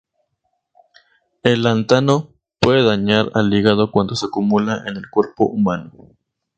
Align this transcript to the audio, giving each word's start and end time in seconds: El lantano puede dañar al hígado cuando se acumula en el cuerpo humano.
El 1.43 1.61
lantano 1.61 2.33
puede 2.59 2.83
dañar 2.83 3.29
al 3.35 3.53
hígado 3.53 3.91
cuando 3.91 4.15
se 4.15 4.25
acumula 4.25 4.81
en 4.87 4.97
el 4.97 5.07
cuerpo 5.11 5.45
humano. 5.45 5.93